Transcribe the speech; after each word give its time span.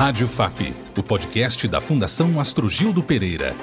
Rádio 0.00 0.26
FAP, 0.26 0.72
o 0.96 1.02
podcast 1.02 1.68
da 1.68 1.78
Fundação 1.78 2.40
Astrogildo 2.40 3.02
Pereira. 3.02 3.54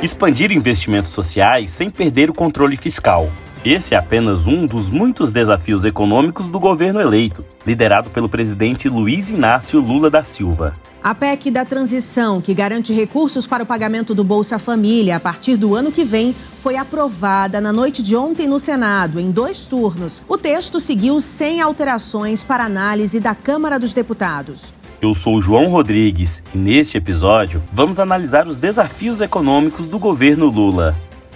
Expandir 0.00 0.52
investimentos 0.52 1.10
sociais 1.10 1.72
sem 1.72 1.90
perder 1.90 2.30
o 2.30 2.32
controle 2.32 2.76
fiscal. 2.76 3.32
Esse 3.64 3.96
é 3.96 3.98
apenas 3.98 4.46
um 4.46 4.64
dos 4.64 4.90
muitos 4.90 5.32
desafios 5.32 5.84
econômicos 5.84 6.48
do 6.48 6.60
governo 6.60 7.00
eleito, 7.00 7.44
liderado 7.66 8.10
pelo 8.10 8.28
presidente 8.28 8.88
Luiz 8.88 9.30
Inácio 9.30 9.80
Lula 9.80 10.08
da 10.08 10.22
Silva. 10.22 10.72
A 11.06 11.14
PEC 11.14 11.52
da 11.52 11.64
transição, 11.64 12.40
que 12.40 12.52
garante 12.52 12.92
recursos 12.92 13.46
para 13.46 13.62
o 13.62 13.66
pagamento 13.66 14.12
do 14.12 14.24
Bolsa 14.24 14.58
Família 14.58 15.14
a 15.14 15.20
partir 15.20 15.56
do 15.56 15.72
ano 15.72 15.92
que 15.92 16.04
vem, 16.04 16.34
foi 16.60 16.76
aprovada 16.76 17.60
na 17.60 17.72
noite 17.72 18.02
de 18.02 18.16
ontem 18.16 18.48
no 18.48 18.58
Senado, 18.58 19.20
em 19.20 19.30
dois 19.30 19.60
turnos. 19.60 20.20
O 20.26 20.36
texto 20.36 20.80
seguiu 20.80 21.20
sem 21.20 21.60
alterações 21.60 22.42
para 22.42 22.64
análise 22.64 23.20
da 23.20 23.36
Câmara 23.36 23.78
dos 23.78 23.92
Deputados. 23.92 24.74
Eu 25.00 25.14
sou 25.14 25.40
João 25.40 25.68
Rodrigues 25.68 26.42
e 26.52 26.58
neste 26.58 26.96
episódio 26.98 27.62
vamos 27.72 28.00
analisar 28.00 28.48
os 28.48 28.58
desafios 28.58 29.20
econômicos 29.20 29.86
do 29.86 30.00
governo 30.00 30.46
Lula. 30.46 30.92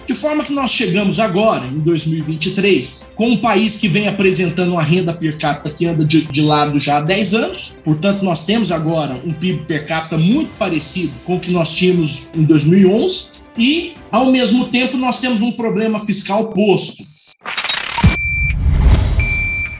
De 0.07 0.13
forma 0.13 0.43
que 0.43 0.51
nós 0.51 0.71
chegamos 0.71 1.19
agora, 1.19 1.65
em 1.67 1.79
2023, 1.79 3.07
com 3.15 3.29
um 3.29 3.37
país 3.37 3.77
que 3.77 3.87
vem 3.87 4.07
apresentando 4.07 4.73
uma 4.73 4.81
renda 4.81 5.13
per 5.13 5.37
capita 5.37 5.69
que 5.69 5.85
anda 5.85 6.03
de, 6.03 6.23
de, 6.23 6.41
lado 6.41 6.79
já 6.79 6.97
há 6.97 7.01
10 7.01 7.33
anos. 7.35 7.77
Portanto, 7.83 8.23
nós 8.23 8.43
temos 8.43 8.71
agora 8.71 9.21
um 9.25 9.31
PIB 9.31 9.65
per 9.65 9.85
capita 9.85 10.17
muito 10.17 10.49
parecido 10.57 11.13
com 11.23 11.35
o 11.35 11.39
que 11.39 11.51
nós 11.51 11.73
tínhamos 11.73 12.29
em 12.35 12.43
2011. 12.43 13.27
E, 13.57 13.93
ao 14.11 14.31
mesmo 14.31 14.67
tempo, 14.69 14.97
nós 14.97 15.19
temos 15.19 15.41
um 15.41 15.51
problema 15.51 15.99
fiscal 15.99 16.51
posto. 16.51 17.03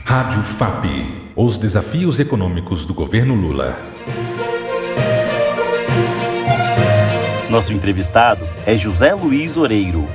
Rádio 0.04 0.42
FAP. 0.42 0.84
Os 1.34 1.56
desafios 1.56 2.20
econômicos 2.20 2.84
do 2.84 2.92
governo 2.92 3.34
Lula. 3.34 3.91
Nosso 7.52 7.70
entrevistado 7.70 8.48
é 8.64 8.74
José 8.78 9.12
Luiz 9.12 9.58
Oreiro. 9.58 10.08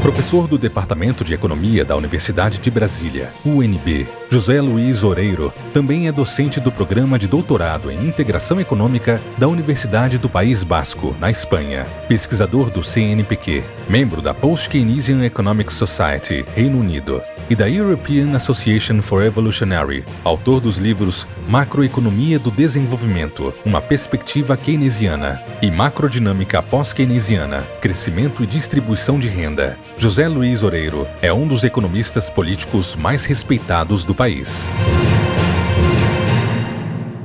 Professor 0.00 0.48
do 0.48 0.56
Departamento 0.56 1.22
de 1.22 1.34
Economia 1.34 1.84
da 1.84 1.94
Universidade 1.94 2.58
de 2.58 2.70
Brasília, 2.70 3.34
UNB, 3.44 4.08
José 4.30 4.62
Luiz 4.62 5.04
Oreiro 5.04 5.52
também 5.74 6.08
é 6.08 6.12
docente 6.12 6.58
do 6.58 6.72
Programa 6.72 7.18
de 7.18 7.28
Doutorado 7.28 7.90
em 7.90 8.06
Integração 8.06 8.58
Econômica 8.58 9.20
da 9.36 9.46
Universidade 9.46 10.16
do 10.16 10.30
País 10.30 10.64
Basco, 10.64 11.14
na 11.20 11.30
Espanha, 11.30 11.86
pesquisador 12.08 12.70
do 12.70 12.82
CNPq, 12.82 13.62
membro 13.90 14.22
da 14.22 14.32
Post-Keynesian 14.32 15.22
Economic 15.22 15.70
Society, 15.70 16.46
Reino 16.54 16.78
Unido, 16.78 17.22
e 17.50 17.56
da 17.56 17.68
European 17.68 18.36
Association 18.36 19.02
for 19.02 19.24
Evolutionary, 19.24 20.04
autor 20.22 20.60
dos 20.60 20.78
livros 20.78 21.26
Macroeconomia 21.48 22.38
do 22.38 22.48
Desenvolvimento, 22.48 23.52
uma 23.66 23.82
perspectiva 23.82 24.56
keynesiana, 24.56 25.42
e 25.60 25.68
Macrodinâmica 25.68 26.62
pós-keynesiana, 26.62 27.62
crescimento 27.80 28.44
e 28.44 28.46
distribuição 28.46 29.18
de 29.18 29.26
renda. 29.26 29.76
José 29.96 30.28
Luiz 30.28 30.62
Oreiro 30.62 31.08
é 31.20 31.32
um 31.32 31.48
dos 31.48 31.64
economistas 31.64 32.30
políticos 32.30 32.94
mais 32.94 33.24
respeitados 33.24 34.04
do 34.04 34.14
país. 34.14 34.70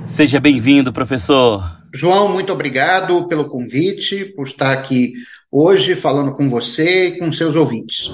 Seja 0.07 0.39
bem-vindo, 0.39 0.91
professor. 0.91 1.63
João, 1.93 2.33
muito 2.33 2.51
obrigado 2.51 3.27
pelo 3.27 3.47
convite, 3.47 4.25
por 4.35 4.47
estar 4.47 4.71
aqui 4.71 5.13
hoje 5.51 5.95
falando 5.95 6.33
com 6.33 6.49
você 6.49 7.09
e 7.09 7.19
com 7.19 7.31
seus 7.31 7.55
ouvintes. 7.55 8.11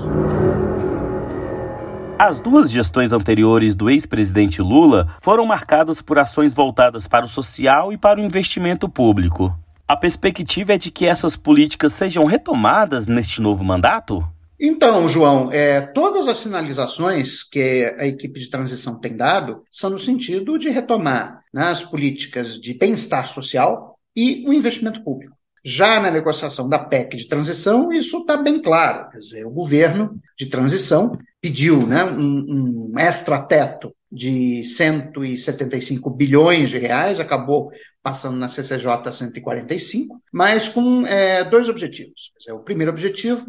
As 2.23 2.39
duas 2.39 2.69
gestões 2.69 3.13
anteriores 3.13 3.75
do 3.75 3.89
ex-presidente 3.89 4.61
Lula 4.61 5.07
foram 5.23 5.43
marcadas 5.43 6.03
por 6.03 6.19
ações 6.19 6.53
voltadas 6.53 7.07
para 7.07 7.25
o 7.25 7.27
social 7.27 7.91
e 7.91 7.97
para 7.97 8.19
o 8.19 8.23
investimento 8.23 8.87
público. 8.87 9.51
A 9.87 9.97
perspectiva 9.97 10.73
é 10.73 10.77
de 10.77 10.91
que 10.91 11.07
essas 11.07 11.35
políticas 11.35 11.93
sejam 11.93 12.25
retomadas 12.25 13.07
neste 13.07 13.41
novo 13.41 13.63
mandato? 13.63 14.23
Então, 14.59 15.09
João, 15.09 15.51
é, 15.51 15.81
todas 15.81 16.27
as 16.27 16.37
sinalizações 16.37 17.41
que 17.41 17.91
a 17.97 18.05
equipe 18.05 18.39
de 18.39 18.51
transição 18.51 18.99
tem 18.99 19.17
dado 19.17 19.63
são 19.71 19.89
no 19.89 19.97
sentido 19.97 20.59
de 20.59 20.69
retomar 20.69 21.41
né, 21.51 21.69
as 21.69 21.81
políticas 21.81 22.61
de 22.61 22.75
bem-estar 22.75 23.27
social 23.29 23.97
e 24.15 24.45
o 24.47 24.53
investimento 24.53 25.03
público. 25.03 25.35
Já 25.63 25.99
na 25.99 26.09
negociação 26.09 26.67
da 26.67 26.79
PEC 26.79 27.17
de 27.17 27.27
transição, 27.27 27.93
isso 27.93 28.19
está 28.19 28.35
bem 28.35 28.59
claro. 28.61 29.09
Quer 29.09 29.17
dizer, 29.17 29.45
o 29.45 29.51
governo 29.51 30.19
de 30.37 30.47
transição 30.47 31.17
pediu 31.39 31.85
né, 31.85 32.03
um, 32.03 32.93
um 32.93 32.99
extra-teto 32.99 33.93
de 34.11 34.63
175 34.63 36.09
bilhões 36.09 36.69
de 36.69 36.77
reais, 36.77 37.19
acabou 37.19 37.71
passando 38.03 38.37
na 38.37 38.49
CCJ 38.49 39.11
145, 39.11 40.21
mas 40.31 40.67
com 40.67 41.05
é, 41.05 41.43
dois 41.43 41.69
objetivos. 41.69 42.31
Dizer, 42.37 42.51
o 42.51 42.63
primeiro 42.63 42.91
objetivo, 42.91 43.45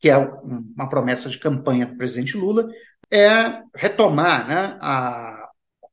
que 0.00 0.08
é 0.08 0.16
uma 0.16 0.88
promessa 0.88 1.28
de 1.28 1.38
campanha 1.38 1.86
do 1.86 1.96
presidente 1.96 2.36
Lula, 2.36 2.68
é 3.10 3.62
retomar 3.74 4.48
né, 4.48 4.78
a 4.80 5.45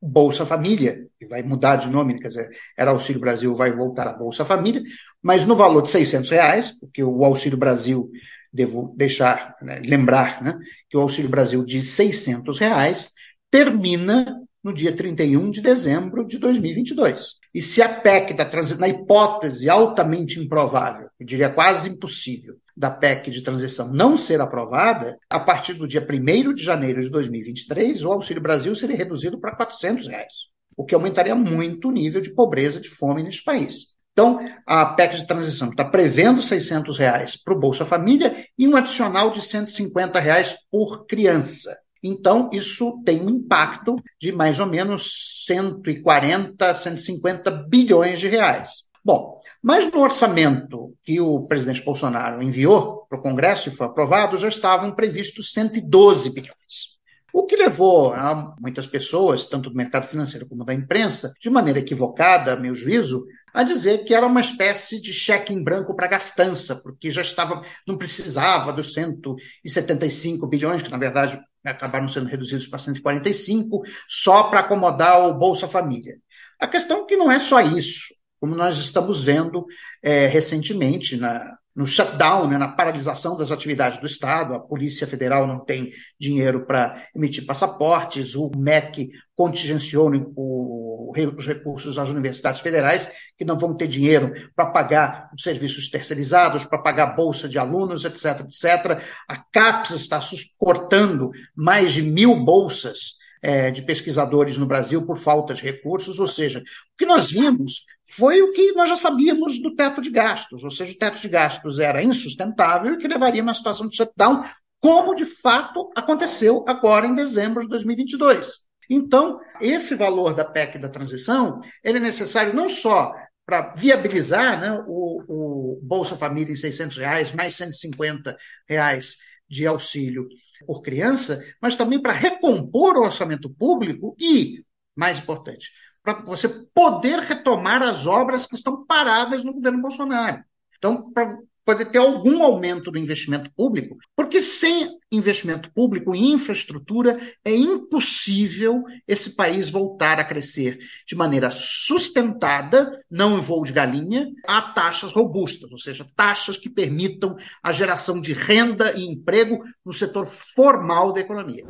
Bolsa 0.05 0.45
Família, 0.45 1.07
que 1.17 1.25
vai 1.25 1.41
mudar 1.41 1.77
de 1.77 1.89
nome, 1.89 2.19
quer 2.19 2.27
dizer, 2.27 2.49
era 2.77 2.91
Auxílio 2.91 3.21
Brasil, 3.21 3.55
vai 3.55 3.71
voltar 3.71 4.05
a 4.07 4.13
Bolsa 4.13 4.43
Família, 4.43 4.83
mas 5.21 5.45
no 5.45 5.55
valor 5.55 5.81
de 5.81 5.91
600 5.91 6.29
reais, 6.29 6.77
porque 6.77 7.01
o 7.01 7.23
Auxílio 7.23 7.57
Brasil 7.57 8.11
devo 8.51 8.93
deixar, 8.97 9.55
né, 9.61 9.81
lembrar 9.83 10.43
né, 10.43 10.59
que 10.89 10.97
o 10.97 10.99
Auxílio 10.99 11.29
Brasil 11.29 11.63
de 11.65 11.81
600 11.81 12.59
reais 12.59 13.11
termina 13.49 14.37
no 14.61 14.73
dia 14.73 14.93
31 14.93 15.51
de 15.51 15.61
dezembro 15.61 16.25
de 16.25 16.37
2022. 16.37 17.35
E 17.53 17.61
se 17.61 17.81
a 17.81 17.87
PEC 17.87 18.33
da 18.33 18.45
transição, 18.45 18.79
na 18.79 18.89
hipótese 18.89 19.69
altamente 19.69 20.39
improvável, 20.39 21.07
eu 21.19 21.25
diria 21.25 21.49
quase 21.49 21.89
impossível, 21.89 22.55
da 22.75 22.89
PEC 22.89 23.29
de 23.29 23.41
transição 23.41 23.91
não 23.91 24.17
ser 24.17 24.41
aprovada, 24.41 25.17
a 25.29 25.39
partir 25.39 25.73
do 25.73 25.87
dia 25.87 26.05
1 26.07 26.53
de 26.53 26.63
janeiro 26.63 27.01
de 27.01 27.09
2023, 27.09 28.03
o 28.03 28.11
Auxílio 28.11 28.41
Brasil 28.41 28.75
seria 28.75 28.97
reduzido 28.97 29.39
para 29.39 29.55
400 29.55 30.07
reais, 30.07 30.33
o 30.75 30.83
que 30.83 30.95
aumentaria 30.95 31.35
muito 31.35 31.89
o 31.89 31.91
nível 31.91 32.21
de 32.21 32.33
pobreza, 32.33 32.79
de 32.79 32.89
fome 32.89 33.23
neste 33.23 33.43
país. 33.43 33.93
Então, 34.13 34.39
a 34.65 34.85
PEC 34.85 35.17
de 35.17 35.27
transição 35.27 35.69
está 35.69 35.83
prevendo 35.83 36.41
600 36.41 36.97
reais 36.97 37.35
para 37.35 37.53
o 37.53 37.59
Bolsa 37.59 37.83
Família 37.83 38.45
e 38.57 38.67
um 38.67 38.75
adicional 38.75 39.31
de 39.31 39.41
150 39.41 40.19
reais 40.19 40.55
por 40.71 41.05
criança. 41.07 41.75
Então, 42.03 42.49
isso 42.53 43.01
tem 43.03 43.21
um 43.21 43.29
impacto 43.29 43.95
de 44.21 44.31
mais 44.31 44.59
ou 44.59 44.67
menos 44.67 45.45
140, 45.45 46.73
150 46.73 47.49
bilhões 47.69 48.19
de 48.19 48.27
reais. 48.27 48.83
Bom, 49.03 49.41
mas 49.63 49.89
no 49.89 50.01
orçamento 50.01 50.93
que 51.01 51.21
o 51.21 51.45
presidente 51.47 51.81
Bolsonaro 51.85 52.43
enviou 52.43 53.05
para 53.07 53.17
o 53.17 53.21
Congresso 53.21 53.69
e 53.69 53.71
foi 53.71 53.87
aprovado, 53.87 54.37
já 54.37 54.49
estavam 54.49 54.91
previstos 54.91 55.53
112 55.53 56.29
bilhões. 56.31 56.93
O 57.31 57.45
que 57.45 57.55
levou 57.55 58.13
a 58.13 58.55
muitas 58.59 58.85
pessoas, 58.85 59.45
tanto 59.45 59.69
do 59.69 59.75
mercado 59.75 60.05
financeiro 60.05 60.47
como 60.47 60.65
da 60.65 60.73
imprensa, 60.73 61.33
de 61.41 61.49
maneira 61.49 61.79
equivocada, 61.79 62.53
a 62.53 62.55
meu 62.57 62.75
juízo, 62.75 63.25
a 63.53 63.63
dizer 63.63 64.03
que 64.03 64.13
era 64.13 64.27
uma 64.27 64.41
espécie 64.41 65.01
de 65.01 65.13
cheque 65.13 65.53
em 65.53 65.63
branco 65.63 65.95
para 65.95 66.07
gastança, 66.07 66.75
porque 66.75 67.09
já 67.09 67.21
estava, 67.21 67.63
não 67.87 67.97
precisava 67.97 68.73
dos 68.73 68.93
175 68.93 70.45
bilhões, 70.45 70.81
que 70.81 70.91
na 70.91 70.97
verdade 70.97 71.39
acabaram 71.65 72.09
sendo 72.09 72.27
reduzidos 72.27 72.67
para 72.67 72.79
145, 72.79 73.81
só 74.09 74.43
para 74.43 74.59
acomodar 74.59 75.25
o 75.25 75.33
Bolsa 75.33 75.67
Família. 75.67 76.17
A 76.59 76.67
questão 76.67 77.03
é 77.03 77.05
que 77.05 77.15
não 77.15 77.31
é 77.31 77.39
só 77.39 77.61
isso, 77.61 78.13
como 78.43 78.57
nós 78.57 78.77
estamos 78.77 79.23
vendo 79.23 79.65
é, 80.03 80.27
recentemente 80.27 81.15
na, 81.15 81.55
no 81.73 81.87
shutdown, 81.87 82.45
né, 82.49 82.57
na 82.57 82.67
paralisação 82.67 83.37
das 83.37 83.51
atividades 83.51 84.01
do 84.01 84.05
Estado. 84.05 84.53
A 84.53 84.59
Polícia 84.59 85.07
Federal 85.07 85.47
não 85.47 85.63
tem 85.63 85.93
dinheiro 86.19 86.65
para 86.65 87.07
emitir 87.15 87.45
passaportes, 87.45 88.35
o 88.35 88.51
MEC 88.53 89.11
contingenciou 89.33 90.11
o, 90.35 91.13
os 91.15 91.47
recursos 91.47 91.95
das 91.95 92.09
universidades 92.09 92.59
federais, 92.59 93.09
que 93.37 93.45
não 93.45 93.57
vão 93.57 93.77
ter 93.77 93.87
dinheiro 93.87 94.33
para 94.53 94.65
pagar 94.65 95.29
os 95.33 95.41
serviços 95.41 95.89
terceirizados, 95.89 96.65
para 96.65 96.79
pagar 96.79 97.15
bolsa 97.15 97.47
de 97.47 97.57
alunos, 97.57 98.03
etc, 98.03 98.41
etc. 98.41 99.01
A 99.25 99.37
CAPES 99.37 99.91
está 99.91 100.19
cortando 100.57 101.31
mais 101.55 101.93
de 101.93 102.01
mil 102.01 102.43
bolsas 102.43 103.22
é, 103.43 103.69
de 103.69 103.81
pesquisadores 103.81 104.57
no 104.57 104.65
Brasil 104.65 105.05
por 105.05 105.17
falta 105.17 105.53
de 105.53 105.61
recursos, 105.61 106.17
ou 106.17 106.27
seja, 106.27 106.59
o 106.59 106.63
que 106.97 107.05
nós 107.05 107.29
vimos 107.29 107.85
foi 108.05 108.41
o 108.41 108.53
que 108.53 108.71
nós 108.71 108.87
já 108.87 108.95
sabíamos 108.95 109.61
do 109.61 109.75
teto 109.75 109.99
de 109.99 110.09
gastos, 110.09 110.63
ou 110.63 110.71
seja, 110.71 110.93
o 110.93 110.97
teto 110.97 111.19
de 111.19 111.27
gastos 111.27 111.77
era 111.77 112.01
insustentável 112.01 112.93
e 112.93 112.97
que 112.97 113.07
levaria 113.07 113.41
a 113.41 113.43
uma 113.43 113.53
situação 113.53 113.89
de 113.89 113.97
shutdown, 113.97 114.45
como 114.79 115.13
de 115.13 115.25
fato 115.25 115.91
aconteceu 115.93 116.63
agora 116.65 117.05
em 117.05 117.15
dezembro 117.15 117.61
de 117.63 117.67
2022. 117.67 118.63
Então, 118.89 119.39
esse 119.59 119.95
valor 119.95 120.33
da 120.33 120.45
PEC 120.45 120.77
da 120.77 120.89
transição, 120.89 121.59
ele 121.83 121.97
é 121.97 122.01
necessário 122.01 122.53
não 122.53 122.69
só 122.69 123.13
para 123.45 123.73
viabilizar 123.75 124.59
né, 124.59 124.83
o, 124.87 125.21
o, 125.27 125.79
Bolsa 125.81 126.15
Família 126.15 126.53
em 126.53 126.55
600 126.55 126.97
reais, 126.97 127.31
mais 127.33 127.55
150 127.55 128.37
reais 128.67 129.17
de 129.49 129.67
auxílio 129.67 130.27
por 130.65 130.81
criança, 130.81 131.43
mas 131.61 131.75
também 131.75 132.01
para 132.01 132.13
recompor 132.13 132.97
o 132.97 133.03
orçamento 133.03 133.49
público 133.49 134.15
e, 134.19 134.63
mais 134.95 135.19
importante, 135.19 135.71
para 136.01 136.21
você 136.21 136.49
poder 136.49 137.19
retomar 137.19 137.81
as 137.81 138.05
obras 138.05 138.45
que 138.45 138.55
estão 138.55 138.85
paradas 138.85 139.43
no 139.43 139.53
governo 139.53 139.81
Bolsonaro. 139.81 140.43
Então, 140.77 141.11
para 141.11 141.37
poder 141.65 141.85
ter 141.85 141.97
algum 141.97 142.43
aumento 142.43 142.91
do 142.91 142.97
investimento 142.97 143.49
público, 143.55 143.97
porque 144.15 144.41
sem 144.41 144.89
investimento 145.11 145.71
público 145.73 146.15
em 146.15 146.33
infraestrutura 146.33 147.17
é 147.45 147.55
impossível 147.55 148.81
esse 149.07 149.35
país 149.35 149.69
voltar 149.69 150.19
a 150.19 150.23
crescer 150.23 150.77
de 151.07 151.15
maneira 151.15 151.49
sustentada, 151.51 152.91
não 153.09 153.37
em 153.37 153.41
voo 153.41 153.63
de 153.63 153.73
galinha, 153.73 154.27
a 154.47 154.61
taxas 154.61 155.11
robustas, 155.11 155.71
ou 155.71 155.77
seja, 155.77 156.07
taxas 156.15 156.57
que 156.57 156.69
permitam 156.69 157.35
a 157.61 157.71
geração 157.71 158.19
de 158.19 158.33
renda 158.33 158.93
e 158.93 159.05
emprego 159.05 159.63
no 159.85 159.93
setor 159.93 160.25
formal 160.25 161.13
da 161.13 161.21
economia. 161.21 161.63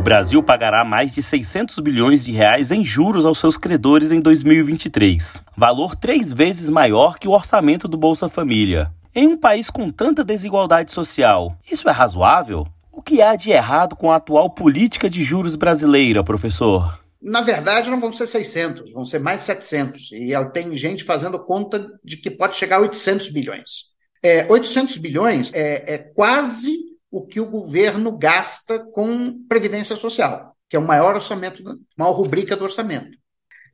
O 0.00 0.02
Brasil 0.02 0.42
pagará 0.42 0.82
mais 0.82 1.12
de 1.12 1.22
600 1.22 1.78
bilhões 1.80 2.24
de 2.24 2.32
reais 2.32 2.72
em 2.72 2.82
juros 2.82 3.26
aos 3.26 3.38
seus 3.38 3.58
credores 3.58 4.10
em 4.10 4.18
2023, 4.18 5.44
valor 5.54 5.94
três 5.94 6.32
vezes 6.32 6.70
maior 6.70 7.18
que 7.18 7.28
o 7.28 7.32
orçamento 7.32 7.86
do 7.86 7.98
Bolsa 7.98 8.26
Família. 8.26 8.90
Em 9.14 9.28
um 9.28 9.36
país 9.36 9.68
com 9.68 9.90
tanta 9.90 10.24
desigualdade 10.24 10.90
social, 10.90 11.54
isso 11.70 11.86
é 11.86 11.92
razoável? 11.92 12.66
O 12.90 13.02
que 13.02 13.20
há 13.20 13.36
de 13.36 13.50
errado 13.50 13.94
com 13.94 14.10
a 14.10 14.16
atual 14.16 14.48
política 14.48 15.10
de 15.10 15.22
juros 15.22 15.54
brasileira, 15.54 16.24
professor? 16.24 16.98
Na 17.20 17.42
verdade, 17.42 17.90
não 17.90 18.00
vão 18.00 18.10
ser 18.10 18.26
600, 18.26 18.94
vão 18.94 19.04
ser 19.04 19.18
mais 19.18 19.40
de 19.40 19.44
700. 19.44 20.12
E 20.12 20.30
tem 20.54 20.74
gente 20.78 21.04
fazendo 21.04 21.38
conta 21.38 21.86
de 22.02 22.16
que 22.16 22.30
pode 22.30 22.56
chegar 22.56 22.76
a 22.76 22.80
800 22.80 23.28
bilhões. 23.28 23.90
É, 24.22 24.46
800 24.50 24.96
bilhões 24.96 25.52
é, 25.52 25.94
é 25.94 25.98
quase 25.98 26.89
o 27.10 27.26
que 27.26 27.40
o 27.40 27.46
governo 27.46 28.16
gasta 28.16 28.78
com 28.78 29.44
previdência 29.48 29.96
social, 29.96 30.56
que 30.68 30.76
é 30.76 30.78
o 30.78 30.86
maior 30.86 31.14
orçamento, 31.14 31.62
maior 31.96 32.12
rubrica 32.12 32.56
do 32.56 32.64
orçamento. 32.64 33.18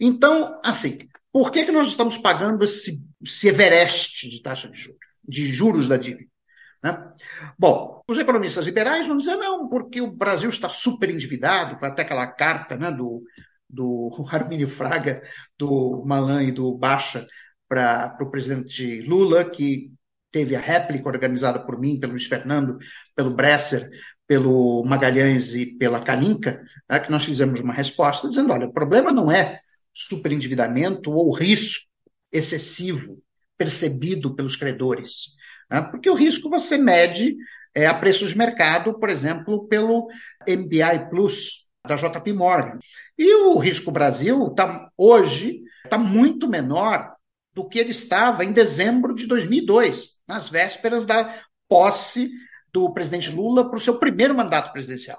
Então, 0.00 0.60
assim, 0.64 0.98
por 1.32 1.50
que, 1.50 1.64
que 1.64 1.72
nós 1.72 1.88
estamos 1.88 2.16
pagando 2.16 2.64
esse, 2.64 3.02
esse 3.22 3.48
Everest 3.48 4.28
de 4.30 4.42
taxa 4.42 4.68
de 4.68 4.78
juros, 4.78 4.98
de 5.26 5.46
juros 5.46 5.88
da 5.88 5.96
dívida? 5.96 6.30
Né? 6.82 7.12
Bom, 7.58 8.02
os 8.08 8.18
economistas 8.18 8.64
liberais 8.64 9.06
vão 9.06 9.18
dizer 9.18 9.36
não, 9.36 9.68
porque 9.68 10.00
o 10.00 10.10
Brasil 10.10 10.48
está 10.48 10.68
super 10.68 11.10
endividado, 11.10 11.76
foi 11.76 11.88
até 11.88 12.02
aquela 12.02 12.26
carta 12.26 12.76
né, 12.76 12.90
do, 12.90 13.22
do 13.68 14.10
Armínio 14.30 14.68
Fraga, 14.68 15.22
do 15.58 16.04
Malan 16.06 16.42
e 16.42 16.52
do 16.52 16.74
Baixa 16.76 17.26
para 17.68 18.16
o 18.20 18.30
presidente 18.30 19.02
Lula, 19.02 19.44
que 19.44 19.92
teve 20.36 20.54
a 20.54 20.60
réplica 20.60 21.08
organizada 21.08 21.58
por 21.58 21.80
mim, 21.80 21.98
pelo 21.98 22.12
Luiz 22.12 22.26
Fernando, 22.26 22.76
pelo 23.14 23.30
Bresser, 23.30 23.88
pelo 24.26 24.84
Magalhães 24.84 25.54
e 25.54 25.64
pela 25.64 25.98
Caninca, 25.98 26.62
né, 26.86 27.00
que 27.00 27.10
nós 27.10 27.24
fizemos 27.24 27.58
uma 27.62 27.72
resposta 27.72 28.28
dizendo: 28.28 28.52
olha, 28.52 28.66
o 28.66 28.72
problema 28.72 29.10
não 29.10 29.32
é 29.32 29.60
superendividamento 29.94 31.10
ou 31.10 31.32
risco 31.32 31.86
excessivo 32.30 33.18
percebido 33.56 34.36
pelos 34.36 34.56
credores, 34.56 35.36
né, 35.70 35.80
porque 35.80 36.10
o 36.10 36.14
risco 36.14 36.50
você 36.50 36.76
mede 36.76 37.34
é, 37.74 37.86
a 37.86 37.94
preços 37.94 38.32
de 38.32 38.36
mercado, 38.36 38.98
por 38.98 39.08
exemplo, 39.08 39.66
pelo 39.68 40.06
MBI 40.46 41.08
Plus 41.08 41.66
da 41.88 41.96
JP 41.96 42.30
Morgan. 42.34 42.78
E 43.16 43.34
o 43.36 43.56
risco 43.58 43.90
Brasil 43.90 44.50
tá, 44.50 44.90
hoje 44.98 45.62
está 45.82 45.96
muito 45.96 46.46
menor 46.46 47.15
do 47.56 47.66
que 47.66 47.78
ele 47.78 47.90
estava 47.90 48.44
em 48.44 48.52
dezembro 48.52 49.14
de 49.14 49.26
2002, 49.26 50.20
nas 50.28 50.50
vésperas 50.50 51.06
da 51.06 51.42
posse 51.66 52.30
do 52.70 52.92
presidente 52.92 53.30
Lula 53.30 53.70
para 53.70 53.78
o 53.78 53.80
seu 53.80 53.98
primeiro 53.98 54.34
mandato 54.34 54.70
presidencial. 54.72 55.18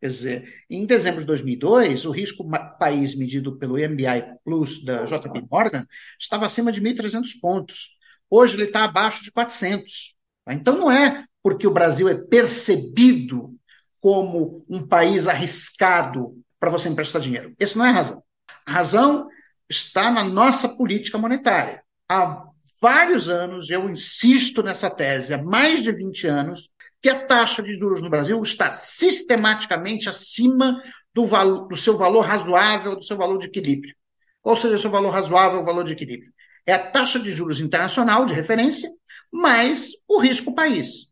Quer 0.00 0.08
dizer, 0.08 0.54
em 0.68 0.84
dezembro 0.84 1.20
de 1.20 1.26
2002, 1.26 2.04
o 2.04 2.10
risco 2.10 2.44
país 2.76 3.16
medido 3.16 3.56
pelo 3.56 3.76
MBI 3.76 4.36
Plus 4.44 4.84
da 4.84 5.04
JP 5.04 5.46
Morgan 5.48 5.86
estava 6.18 6.44
acima 6.44 6.72
de 6.72 6.82
1.300 6.82 7.28
pontos. 7.40 7.96
Hoje 8.28 8.56
ele 8.56 8.64
está 8.64 8.82
abaixo 8.82 9.22
de 9.22 9.30
400. 9.30 10.16
Então 10.48 10.76
não 10.76 10.90
é 10.90 11.24
porque 11.40 11.68
o 11.68 11.72
Brasil 11.72 12.08
é 12.08 12.16
percebido 12.16 13.54
como 14.00 14.66
um 14.68 14.84
país 14.84 15.28
arriscado 15.28 16.36
para 16.58 16.68
você 16.68 16.88
emprestar 16.88 17.22
dinheiro. 17.22 17.54
Essa 17.60 17.78
não 17.78 17.86
é 17.86 17.90
a 17.90 17.92
razão. 17.92 18.22
A 18.66 18.72
razão 18.72 19.28
está 19.68 20.10
na 20.10 20.24
nossa 20.24 20.68
política 20.68 21.18
monetária. 21.18 21.82
Há 22.08 22.44
vários 22.80 23.28
anos, 23.28 23.70
eu 23.70 23.88
insisto 23.88 24.62
nessa 24.62 24.88
tese, 24.90 25.34
há 25.34 25.42
mais 25.42 25.82
de 25.82 25.92
20 25.92 26.26
anos, 26.26 26.70
que 27.02 27.08
a 27.08 27.26
taxa 27.26 27.62
de 27.62 27.76
juros 27.78 28.00
no 28.00 28.10
Brasil 28.10 28.40
está 28.42 28.72
sistematicamente 28.72 30.08
acima 30.08 30.82
do, 31.12 31.26
valor, 31.26 31.68
do 31.68 31.76
seu 31.76 31.96
valor 31.96 32.20
razoável, 32.20 32.96
do 32.96 33.04
seu 33.04 33.16
valor 33.16 33.38
de 33.38 33.46
equilíbrio. 33.46 33.94
Qual 34.42 34.56
seria 34.56 34.76
o 34.76 34.80
seu 34.80 34.90
valor 34.90 35.10
razoável, 35.10 35.60
o 35.60 35.64
valor 35.64 35.84
de 35.84 35.92
equilíbrio? 35.92 36.32
É 36.64 36.72
a 36.72 36.90
taxa 36.90 37.18
de 37.18 37.32
juros 37.32 37.60
internacional 37.60 38.24
de 38.24 38.34
referência 38.34 38.90
mais 39.32 39.92
o 40.08 40.18
risco 40.20 40.54
país. 40.54 41.08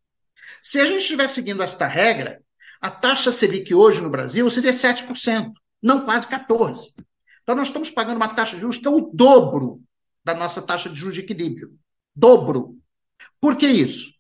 Se 0.62 0.81
a 0.81 0.87
gente 0.87 1.00
estiver 1.00 1.29
seguindo 1.29 1.62
esta 1.62 1.87
regra, 1.87 2.41
a 2.81 2.91
taxa 2.91 3.33
Selic 3.33 3.75
hoje 3.75 4.00
no 4.00 4.11
Brasil 4.11 4.49
seria 4.50 4.73
7%, 4.73 5.53
não 5.83 6.05
quase 6.05 6.27
14%. 6.29 6.93
Então, 7.44 7.55
nós 7.55 7.69
estamos 7.69 7.91
pagando 7.91 8.17
uma 8.17 8.35
taxa 8.35 8.56
de 8.56 8.62
juros 8.62 8.79
que 8.79 8.87
é 8.87 8.91
o 8.91 9.11
dobro 9.14 9.81
da 10.25 10.35
nossa 10.35 10.61
taxa 10.61 10.88
de 10.88 10.96
juros 10.96 11.14
de 11.14 11.20
equilíbrio. 11.20 11.70
Dobro. 12.17 12.76
Por 13.41 13.56
que 13.56 13.67
isso? 13.67 14.12